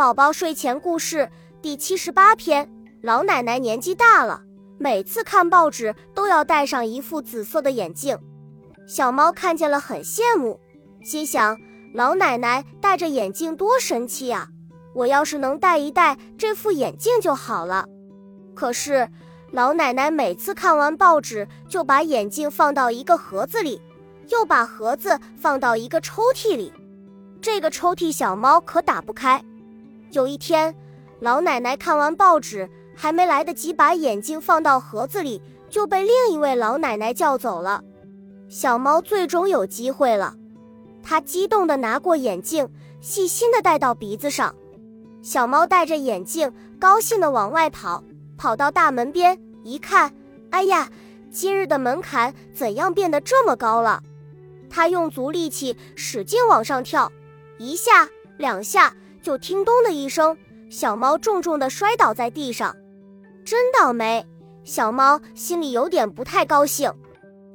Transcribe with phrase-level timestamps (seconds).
[0.00, 1.30] 宝宝睡前故事
[1.60, 2.66] 第七十八篇：
[3.02, 4.40] 老奶奶年纪大了，
[4.78, 8.18] 每次看报纸都要戴上一副紫色的眼镜。
[8.88, 10.58] 小猫看见了很羡慕，
[11.04, 11.58] 心想：
[11.92, 14.48] 老奶奶戴着眼镜多神气呀！
[14.94, 17.84] 我要是能戴一戴这副眼镜就好了。
[18.54, 19.06] 可是
[19.50, 23.82] 老奶奶每次看完报纸，就把眼镜放到一个盒子里，
[24.28, 26.72] 又把盒子放到一个抽屉里。
[27.42, 29.44] 这个抽屉小猫可打不开。
[30.12, 30.74] 有一天，
[31.20, 37.84] 老奶奶看完报纸，还没来得及把眼镜放到盒子里，就被另一位老奶奶叫走了。
[38.48, 40.34] 小猫最终有机会了，
[41.00, 42.68] 它激动地拿过眼镜，
[43.00, 44.52] 细心地戴到鼻子上。
[45.22, 48.02] 小猫戴着眼镜，高兴地往外跑，
[48.36, 50.12] 跑到大门边一看，
[50.50, 50.88] 哎呀，
[51.30, 54.02] 今日的门槛怎样变得这么高了？
[54.68, 57.12] 它用足力气使劲往上跳，
[57.58, 58.92] 一下，两下。
[59.22, 60.36] 就听“咚”的一声，
[60.70, 62.74] 小猫重重地摔倒在地上，
[63.44, 64.26] 真倒霉！
[64.64, 66.92] 小猫心里有点不太高兴。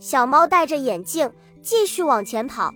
[0.00, 1.30] 小猫戴着眼镜
[1.62, 2.72] 继续往前跑，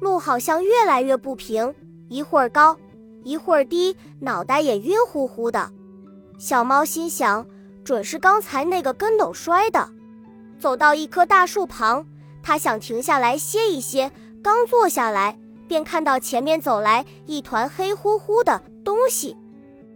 [0.00, 1.74] 路好像越来越不平，
[2.08, 2.76] 一会儿高，
[3.24, 5.70] 一会儿低，脑袋也晕乎乎的。
[6.38, 7.46] 小猫心想，
[7.84, 9.88] 准是刚才那个跟斗摔的。
[10.58, 12.06] 走到一棵大树旁，
[12.42, 14.10] 它想停下来歇一歇，
[14.42, 15.38] 刚坐下来。
[15.66, 19.36] 便看到前面走来一团黑乎乎的东西，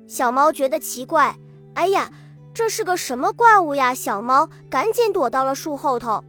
[0.07, 1.37] 小猫觉得奇怪，
[1.75, 2.11] 哎呀，
[2.53, 3.95] 这是个什么怪物呀？
[3.95, 6.23] 小猫赶紧躲到了树后头。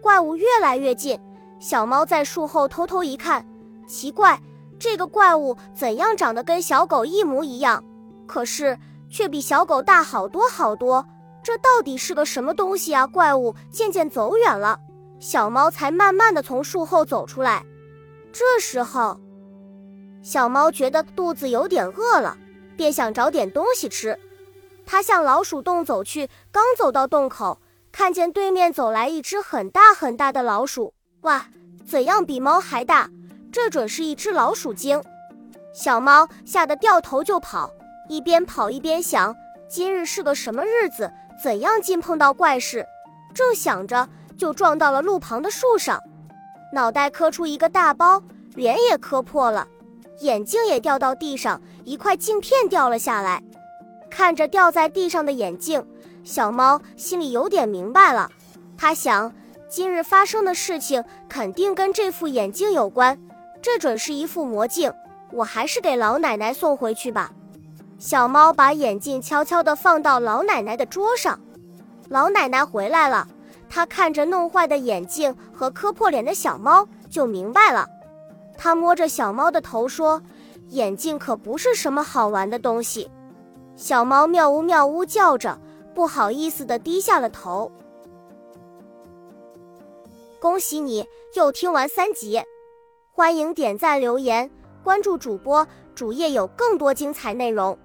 [0.00, 1.20] 怪物越来越近，
[1.60, 3.46] 小猫在树后偷偷一看，
[3.86, 4.40] 奇怪，
[4.78, 7.84] 这个怪物怎样长得跟小狗一模一样，
[8.26, 8.78] 可是
[9.10, 11.04] 却比小狗大好多好多。
[11.42, 13.06] 这到底是个什么东西啊？
[13.06, 14.78] 怪物渐渐走远了，
[15.18, 17.62] 小猫才慢慢的从树后走出来。
[18.32, 19.20] 这时候，
[20.22, 22.36] 小猫觉得肚子有点饿了，
[22.76, 24.18] 便想找点东西吃。
[24.86, 27.60] 它向老鼠洞走去，刚走到洞口，
[27.92, 30.94] 看见对面走来一只很大很大的老鼠。
[31.22, 31.46] 哇，
[31.86, 33.08] 怎样比猫还大？
[33.52, 35.02] 这准是一只老鼠精！
[35.72, 37.70] 小猫吓得掉头就跑，
[38.08, 39.34] 一边跑一边想：
[39.68, 41.10] 今日是个什么日子？
[41.42, 42.86] 怎样竟碰到怪事？
[43.34, 46.00] 正想着，就撞到了路旁的树上。
[46.72, 48.22] 脑袋磕出一个大包，
[48.54, 49.66] 脸也磕破了，
[50.20, 53.42] 眼镜也掉到地上，一块镜片掉了下来。
[54.08, 55.84] 看着掉在地上的眼镜，
[56.24, 58.30] 小猫心里有点明白了。
[58.76, 59.32] 它想，
[59.68, 63.18] 今日发生的事情肯定跟这副眼镜有关，
[63.62, 64.92] 这准是一副魔镜。
[65.32, 67.32] 我还是给老奶奶送回去吧。
[67.98, 71.38] 小猫把眼镜悄悄地放到老奶奶的桌上。
[72.08, 73.28] 老奶奶回来了。
[73.70, 77.88] 他看着弄坏的眼镜和磕破脸的小猫，就明白了。
[78.58, 80.20] 他摸着小猫的头说
[80.70, 83.08] ：“眼镜可不是什么好玩的东西。”
[83.76, 85.58] 小猫喵呜喵呜叫着，
[85.94, 87.70] 不好意思地低下了头。
[90.40, 92.42] 恭喜你又听完三集，
[93.12, 94.50] 欢迎点赞、留言、
[94.82, 97.78] 关注主播，主页有更多精彩内容。